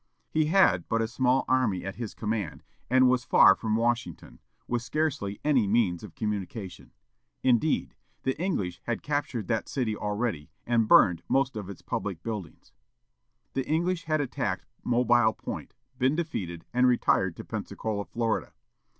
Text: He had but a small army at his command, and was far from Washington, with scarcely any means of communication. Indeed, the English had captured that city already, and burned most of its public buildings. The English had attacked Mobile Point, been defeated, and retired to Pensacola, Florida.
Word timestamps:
He 0.31 0.45
had 0.45 0.89
but 0.89 1.03
a 1.03 1.07
small 1.07 1.45
army 1.47 1.85
at 1.85 1.97
his 1.97 2.15
command, 2.15 2.63
and 2.89 3.07
was 3.07 3.23
far 3.23 3.55
from 3.55 3.75
Washington, 3.75 4.39
with 4.67 4.81
scarcely 4.81 5.39
any 5.45 5.67
means 5.67 6.01
of 6.01 6.15
communication. 6.15 6.89
Indeed, 7.43 7.93
the 8.23 8.35
English 8.41 8.81
had 8.85 9.03
captured 9.03 9.47
that 9.49 9.69
city 9.69 9.95
already, 9.95 10.49
and 10.65 10.87
burned 10.87 11.21
most 11.29 11.55
of 11.55 11.69
its 11.69 11.83
public 11.83 12.23
buildings. 12.23 12.73
The 13.53 13.67
English 13.67 14.05
had 14.05 14.21
attacked 14.21 14.65
Mobile 14.83 15.33
Point, 15.33 15.75
been 15.99 16.15
defeated, 16.15 16.65
and 16.73 16.87
retired 16.87 17.35
to 17.35 17.45
Pensacola, 17.45 18.05
Florida. 18.05 18.53